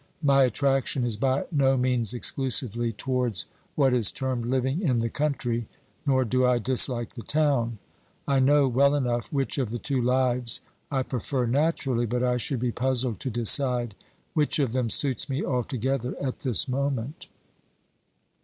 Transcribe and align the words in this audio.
My 0.23 0.45
attraction 0.45 1.03
is 1.05 1.15
by 1.15 1.45
no 1.51 1.77
means 1.77 2.11
exclusively 2.15 2.91
towards 2.91 3.45
what 3.75 3.93
is 3.93 4.09
termed 4.09 4.47
living 4.47 4.81
in 4.81 4.97
the 4.97 5.11
country, 5.11 5.67
nor 6.07 6.25
do 6.25 6.43
I 6.43 6.57
dislike 6.57 7.13
the 7.13 7.21
town. 7.21 7.77
I 8.27 8.39
know 8.39 8.67
well 8.67 8.95
enough 8.95 9.31
which 9.31 9.59
of 9.59 9.69
the 9.69 9.77
two 9.77 10.01
lives 10.01 10.61
I 10.89 11.03
prefer 11.03 11.45
naturally, 11.45 12.07
but 12.07 12.23
I 12.23 12.37
should 12.37 12.61
be 12.61 12.71
puzzled 12.71 13.19
to 13.19 13.29
decide 13.29 13.93
which 14.33 14.57
of 14.57 14.71
them 14.73 14.89
suits 14.89 15.29
me 15.29 15.45
altogether 15.45 16.15
at 16.19 16.39
this 16.39 16.67
moment. 16.67 17.27